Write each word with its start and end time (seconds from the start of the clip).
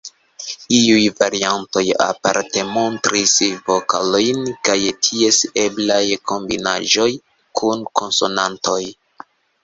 Iuj 0.75 1.01
variantoj 1.17 1.81
aparte 2.05 2.63
montris 2.77 3.33
vokalojn 3.67 4.39
kaj 4.69 4.77
ties 5.07 5.41
eblaj 5.65 6.01
kombinaĵoj 6.31 7.07
kun 7.61 7.85
konsonantoj. 8.01 8.79